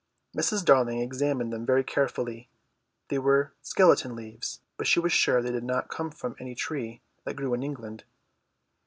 Mrs. 0.35 0.65
Darling 0.65 0.99
examined 0.99 1.53
them 1.53 1.63
very 1.63 1.83
carefully; 1.83 2.49
they 3.09 3.19
were 3.19 3.53
skeleton 3.61 4.15
leaves, 4.15 4.61
but 4.75 4.87
she 4.87 4.99
was 4.99 5.13
sure 5.13 5.43
they 5.43 5.51
did 5.51 5.63
not 5.63 5.89
come 5.89 6.09
from 6.09 6.35
any 6.39 6.55
tree 6.55 7.03
that 7.23 7.35
grew 7.35 7.53
in 7.53 7.61
England. 7.61 8.03